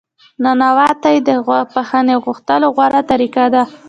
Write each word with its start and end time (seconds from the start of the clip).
نانواتې 0.43 1.13
د 1.27 1.29
بخښنې 1.73 2.15
غوښتلو 2.23 2.67
غوره 2.75 3.01
طریقه 3.11 3.43
ده. 3.53 3.63